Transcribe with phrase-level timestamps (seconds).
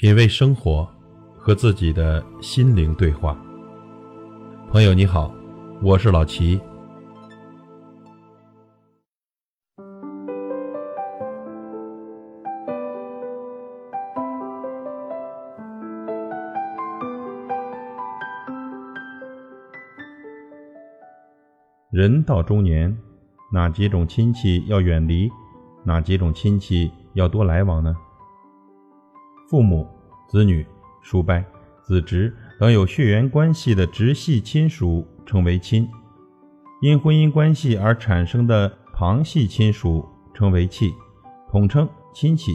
[0.00, 0.88] 品味生活，
[1.36, 3.36] 和自己的心灵对话。
[4.70, 5.30] 朋友你好，
[5.82, 6.58] 我是老齐。
[21.90, 22.96] 人到中年，
[23.52, 25.30] 哪几种亲戚要远离？
[25.84, 27.94] 哪几种亲戚要多来往呢？
[29.50, 29.84] 父母、
[30.28, 30.64] 子女、
[31.02, 31.44] 叔伯、
[31.82, 35.88] 子侄等有血缘关系的直系亲属称为亲；
[36.80, 40.94] 因婚姻关系而产生的旁系亲属称为戚，
[41.50, 42.52] 统称亲戚。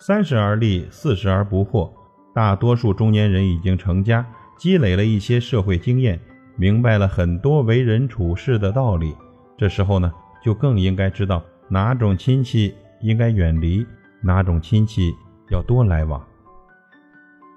[0.00, 1.88] 三十而立，四十而不惑。
[2.34, 4.26] 大多数中年人已经成家，
[4.58, 6.20] 积累了一些社会经验，
[6.56, 9.14] 明白了很多为人处事的道理。
[9.56, 10.12] 这时候呢，
[10.42, 13.86] 就更应该知道哪种亲戚应该远离，
[14.20, 15.14] 哪种亲戚。
[15.48, 16.22] 要多来往。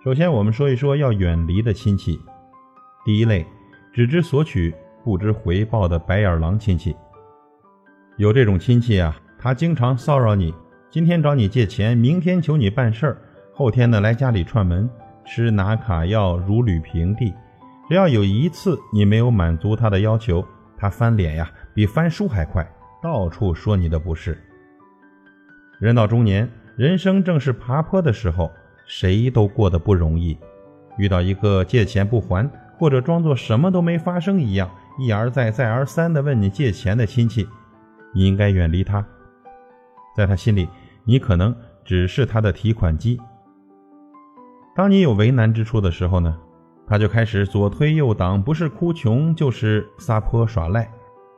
[0.03, 2.19] 首先，我们说一说要远离的亲戚。
[3.03, 3.45] 第一类，
[3.91, 6.95] 只知索取不知回报的白眼狼亲戚。
[8.17, 10.53] 有这种亲戚啊，他经常骚扰你，
[10.89, 13.17] 今天找你借钱，明天求你办事儿，
[13.53, 14.89] 后天呢来家里串门，
[15.25, 17.33] 吃拿卡要如履平地。
[17.87, 20.45] 只要有一次你没有满足他的要求，
[20.77, 22.65] 他翻脸呀比翻书还快，
[23.01, 24.37] 到处说你的不是。
[25.79, 26.49] 人到中年。
[26.79, 28.49] 人生正是爬坡的时候，
[28.85, 30.37] 谁都过得不容易。
[30.97, 37.45] 遇到一个借钱不还，或者装作什么都没发生一样，一而再、再而三地问你借钱的亲戚，
[38.13, 39.05] 你应该远离他。
[40.15, 40.69] 在他心里，
[41.03, 43.19] 你可能只是他的提款机。
[44.73, 46.39] 当你有为难之处的时候呢，
[46.87, 50.89] 他就开始左推右挡，不是哭穷，就是撒泼耍赖，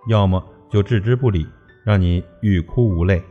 [0.08, 1.48] 要么就置之不理，
[1.84, 3.24] 让你欲哭无泪。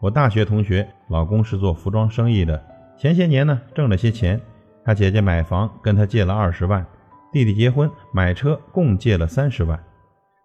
[0.00, 2.62] 我大学同学老公是做服装生意的，
[2.98, 4.40] 前些年呢挣了些钱，
[4.82, 6.84] 他姐姐买房跟他借了二十万，
[7.30, 9.78] 弟弟结婚买车共借了三十万。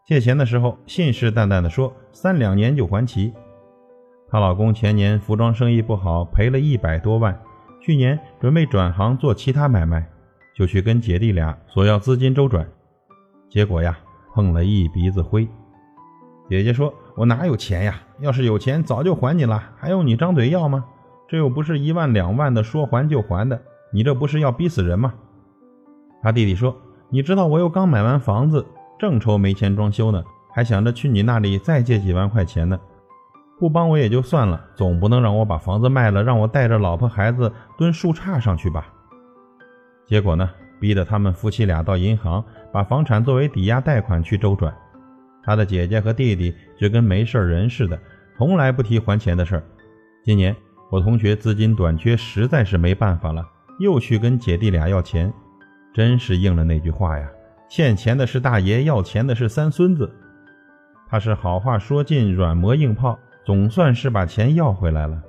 [0.05, 3.33] 借钱的时候信誓旦旦的说三两年就还齐。
[4.29, 7.39] 她老公前年服装生意不好，赔了一百多万，
[7.81, 10.05] 去年准备转行做其他买卖，
[10.53, 12.67] 就去跟姐弟俩索要资金周转，
[13.49, 13.97] 结果呀
[14.33, 15.47] 碰了一鼻子灰。
[16.47, 17.99] 姐姐说：“我哪有钱呀？
[18.19, 20.85] 要是有钱，早就还你了，还用你张嘴要吗？
[21.27, 23.59] 这又不是一万两万的，说还就还的，
[23.91, 25.13] 你这不是要逼死人吗？”
[26.21, 26.75] 他弟弟说
[27.09, 28.63] ：“你知道我又刚买完房子，
[28.99, 30.23] 正愁没钱装修呢，
[30.53, 32.79] 还想着去你那里再借几万块钱呢。
[33.59, 38.85] 不帮我也就算了，总不能让我把房子卖了，让我带着老婆孩子蹲树杈上去吧？
[40.05, 40.47] 结果呢，
[40.79, 44.71] 逼得他们夫妻俩到银行把房产作为抵押贷款去周转。”
[45.45, 47.99] 他的姐姐和弟弟就跟没事人似的，
[48.35, 49.63] 从来不提还钱的事儿。
[50.23, 50.55] 今年
[50.89, 53.47] 我同学资金短缺，实在是没办法了，
[53.79, 55.31] 又去跟姐弟俩要钱，
[55.93, 57.29] 真是应了那句话呀：
[57.69, 60.11] 欠钱的是大爷，要钱的是三孙子。
[61.07, 65.21] 他是好话说尽，软磨硬泡，总算是把钱要回来了。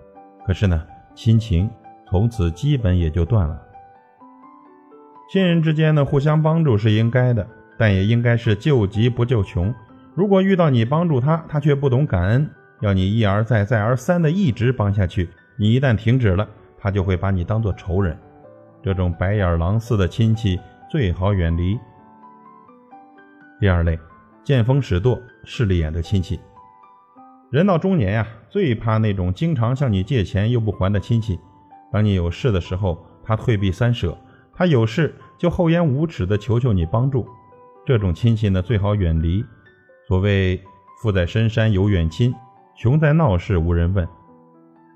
[0.47, 0.83] 可是呢，
[1.15, 1.69] 亲情
[2.09, 3.63] 从此基本也就断了。
[5.31, 9.75] 亲人之间呢，互相帮助是应该的，但也应该是救急不救穷。
[10.17, 12.51] 如果遇到你帮助他，他却不懂感恩，
[12.81, 15.29] 要你一而再、再而三的一直帮下去，
[15.59, 18.17] 你一旦停止了，他就会把你当做仇人。
[18.83, 20.59] 这种白眼狼似的亲戚
[20.91, 21.79] 最好远离。
[23.61, 23.99] 第二类，
[24.43, 26.41] 见风使舵、势利眼的亲戚。
[27.51, 31.39] 人到中年呀，最怕那种经常向你借钱又不还的亲戚。
[31.93, 34.17] 当你有事的时候，他退避三舍；
[34.55, 37.29] 他有事就厚颜无耻的求求你帮助。
[37.85, 39.45] 这种亲戚呢，最好远离。
[40.09, 40.63] 所谓
[41.03, 42.33] 富在深山有远亲，
[42.77, 44.07] 穷在闹市无人问。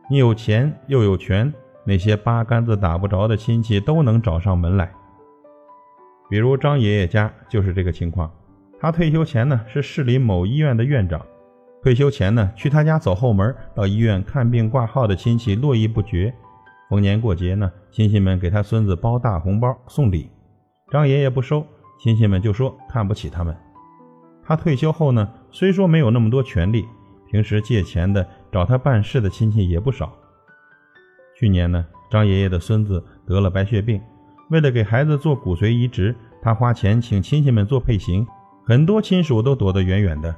[0.08, 1.52] 你有钱又有权，
[1.84, 4.92] 那些八竿子打不着的亲戚都能找上门来。
[6.28, 8.30] 比如张爷爷家就是这个情况。
[8.78, 11.20] 他退休前呢是市里某医院的院长，
[11.82, 16.32] 退休前呢去他家走后门到医院看病挂号的亲戚络绎不绝。
[16.88, 20.30] 逢年过节呢，亲戚们给他孙子包大红包送礼，
[20.90, 21.66] 张爷爷不收，
[22.00, 23.56] 亲戚们就说看不起他们。
[24.50, 26.84] 他退休后呢，虽说没有那么多权利，
[27.30, 30.12] 平时借钱的、找他办事的亲戚也不少。
[31.38, 34.02] 去年呢，张爷爷的孙子得了白血病，
[34.50, 36.12] 为了给孩子做骨髓移植，
[36.42, 38.26] 他花钱请亲戚们做配型，
[38.66, 40.34] 很多亲属都躲得远远的。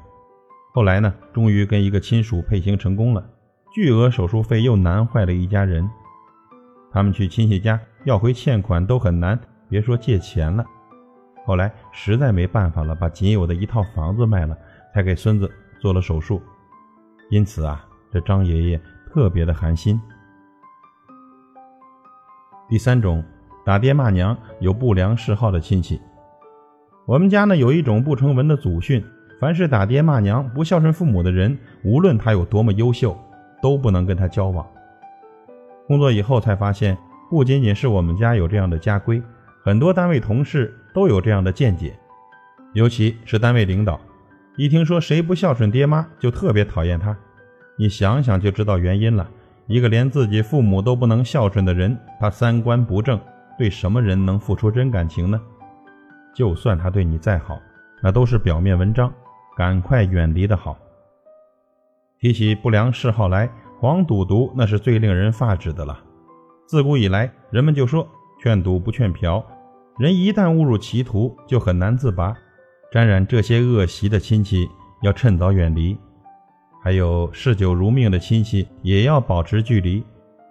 [0.75, 3.27] 后来呢，终于跟一个亲属配型成功了，
[3.73, 5.89] 巨额手术费又难坏了一家人。
[6.93, 10.63] 他们去亲戚家要回欠款都很难，别说借钱了。
[11.45, 14.57] 后来实在没办法了，把仅有的一套房子卖了，
[14.95, 15.51] 才给孙子
[15.81, 16.41] 做了手术。
[17.31, 18.81] 因此啊，这张爷爷
[19.13, 20.01] 特别的寒心。
[22.69, 23.23] 第三种，
[23.65, 26.01] 打爹骂娘有不良嗜好的亲戚。
[27.07, 29.05] 我们家呢有一种不成文的祖训：
[29.41, 33.19] 凡是打爹骂娘、不孝顺父母的人，无论他有多么优秀，
[33.61, 34.65] 都不能跟他交往。
[35.89, 36.97] 工作以后才发现，
[37.29, 39.21] 不仅仅是我们家有这样的家规，
[39.65, 41.99] 很多单位同事都有这样的见解，
[42.73, 44.01] 尤其是单位领导，
[44.57, 47.17] 一听说谁不孝顺爹妈，就特别讨厌他。
[47.79, 49.29] 你想想就知道原因了。
[49.67, 53.19] 一个连自己父母都不能孝顺的人，他三观不正，
[53.57, 55.41] 对什么人能付出真感情呢？
[56.35, 57.59] 就算他对你再好，
[58.03, 59.13] 那都是表面文章，
[59.57, 60.77] 赶快远离的好。
[62.19, 63.49] 提起不良嗜好来，
[63.79, 65.99] 黄赌毒那是最令人发指的了。
[66.67, 68.07] 自古以来，人们就说
[68.43, 69.45] 劝赌不劝嫖，
[69.99, 72.35] 人一旦误入歧途，就很难自拔。
[72.91, 74.69] 沾染这些恶习的亲戚，
[75.03, 75.97] 要趁早远离。
[76.83, 80.03] 还有嗜酒如命的亲戚也要保持距离，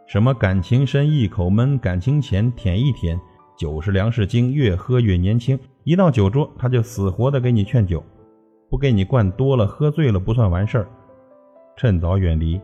[0.08, 3.20] 什么感情深一口闷，感情浅舔一舔，
[3.58, 5.60] 酒是粮食精，越喝越年轻。
[5.84, 8.04] 一到酒桌，他就死活的给你劝酒，
[8.70, 10.88] 不给你灌多了，喝醉了不算完事儿，
[11.76, 12.62] 趁早远离。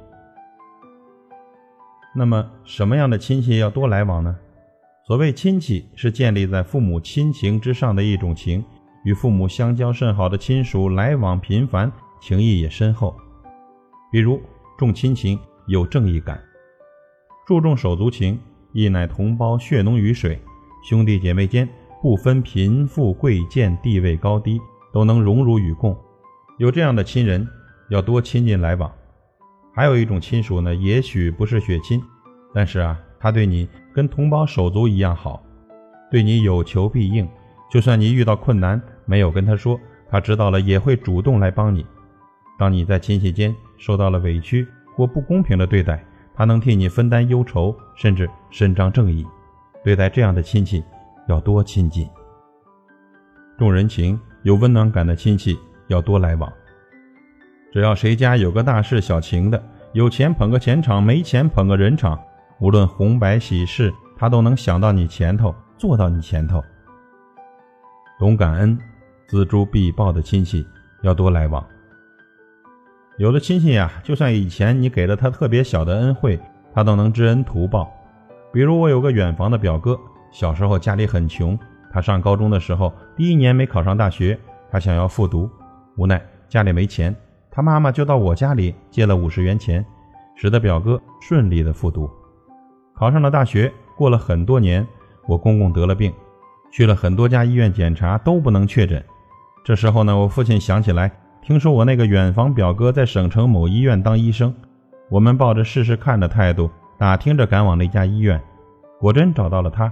[2.15, 4.35] 那么什么样的亲戚要多来往呢？
[5.07, 8.61] 所谓亲戚，是建立在父母亲情之上的一种情，
[9.05, 11.89] 与父母相交甚好的亲属来往频繁，
[12.19, 13.15] 情谊也深厚。
[14.11, 14.41] 比如
[14.77, 16.43] 重亲情有正义感，
[17.47, 18.37] 注重手足情，
[18.73, 20.37] 义乃同胞血浓于水，
[20.83, 21.65] 兄弟姐妹间
[22.01, 24.59] 不分贫富贵贱地位高低，
[24.91, 25.97] 都能荣辱与共。
[26.57, 27.47] 有这样的亲人，
[27.89, 28.91] 要多亲近来往。
[29.73, 32.03] 还有一种亲属呢，也许不是血亲，
[32.53, 35.43] 但是啊，他对你跟同胞手足一样好，
[36.11, 37.27] 对你有求必应。
[37.69, 39.79] 就算你遇到困难没有跟他说，
[40.09, 41.85] 他知道了也会主动来帮你。
[42.57, 46.03] 当你在亲戚间受到了委屈或不公平的对待，
[46.33, 49.25] 他能替你分担忧愁，甚至伸张正义。
[49.83, 50.83] 对待这样的亲戚，
[51.27, 52.07] 要多亲近。
[53.57, 56.51] 重人情、有温暖感的亲戚要多来往。
[57.71, 59.61] 只要谁家有个大事小情的，
[59.93, 62.19] 有钱捧个钱场，没钱捧个人场，
[62.59, 66.63] 无论红白喜事，他都能想到你前头，坐到你前头。
[68.17, 68.77] 懂感恩、
[69.29, 70.65] 锱铢必报的亲戚
[71.03, 71.63] 要多来往。
[73.17, 76.39] 有的亲戚呀，就算以前你给了他特别小的恩惠，
[76.73, 77.91] 他都能知恩图报。
[78.51, 79.95] 比如我有个远房的表哥，
[80.31, 81.57] 小时候家里很穷，
[81.91, 84.39] 他上高中的时候第一年没考上大学，
[84.71, 85.47] 他想要复读，
[85.95, 86.19] 无奈
[86.49, 87.15] 家里没钱，
[87.51, 89.85] 他妈妈就到我家里借了五十元钱，
[90.35, 92.09] 使得表哥顺利的复读，
[92.97, 93.71] 考上了大学。
[93.95, 94.85] 过了很多年，
[95.25, 96.13] 我公公得了病，
[96.71, 99.03] 去了很多家医院检查都不能确诊。
[99.63, 101.11] 这时候呢，我父亲想起来。
[101.41, 104.53] 听说我那个远房表哥在省城某医院当医生，
[105.09, 108.41] 我们抱着试试看的态度打听着赶往那家医院，
[108.99, 109.91] 果真找到了他。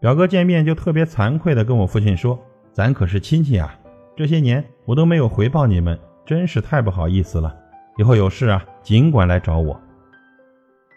[0.00, 2.38] 表哥见面就特别惭愧地跟我父亲说
[2.72, 3.78] ：“咱可是亲戚啊，
[4.16, 7.54] 这些年我都没有回报你们，真是太不好意思了。
[7.98, 9.78] 以后有事啊，尽管来找我。”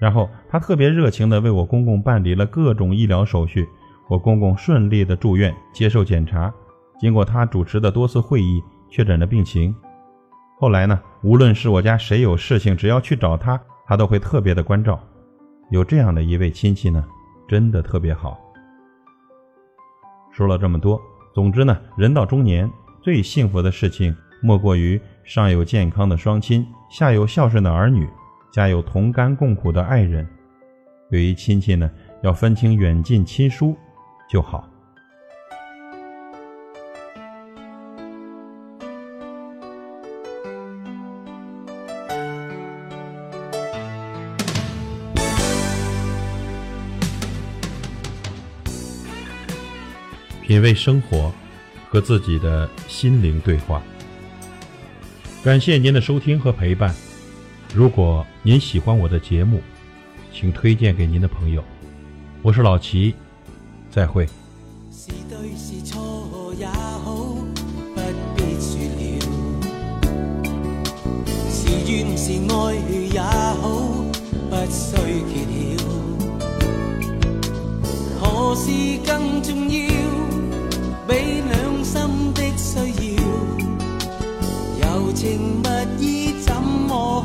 [0.03, 3.65] 然后他特别热情地为我公公办理了各种医疗手续，
[4.09, 6.53] 我公公顺利地住院接受检查，
[6.99, 8.61] 经过他主持的多次会议。
[8.89, 9.73] 确诊了病情，
[10.59, 10.99] 后来呢？
[11.23, 13.57] 无论是我家谁有事情，只要去找他，
[13.87, 14.99] 他都会特别的关照。
[15.71, 17.03] 有这样的一位亲戚呢，
[17.47, 18.37] 真的特别好。
[20.33, 21.01] 说了这么多，
[21.33, 22.69] 总之呢，人到中年
[23.01, 28.05] 最幸福的事情，莫过于上有健康的双亲，下有孝顺的儿女，
[28.53, 30.27] 家有同甘共苦的爱人。
[31.09, 31.89] 对于亲戚呢，
[32.21, 33.75] 要分清远近亲疏
[34.29, 34.69] 就好。
[50.43, 51.31] 品味生活，
[51.89, 53.81] 和自己的心灵对话。
[55.43, 56.93] 感谢您的收听和陪伴。
[57.75, 59.59] 如果您喜欢我的节目，
[60.31, 61.63] 请推荐给您的朋友。
[62.43, 63.15] 我是老齐，
[63.89, 64.27] 再会。
[64.91, 67.15] 是对是错也好，
[67.95, 68.01] 不
[68.35, 69.01] 必说了。
[71.49, 72.75] 是怨是爱
[73.11, 73.63] 也好，
[74.51, 74.95] 不需
[75.33, 75.33] 揭
[75.75, 75.81] 晓。
[78.21, 78.69] 何事
[79.03, 79.75] 更重要？
[81.07, 81.97] 比两心
[82.35, 83.21] 的需要，
[84.79, 85.65] 柔情蜜
[86.05, 86.05] 意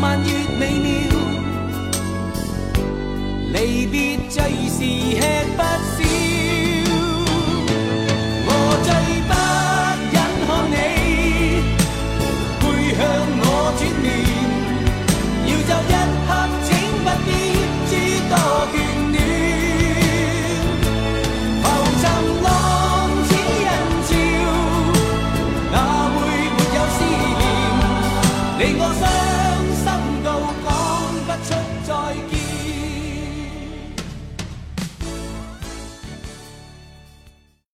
[0.00, 0.90] 漫越美妙，
[3.52, 4.78] 离别最是
[5.20, 5.20] 吃
[5.58, 6.09] 不消。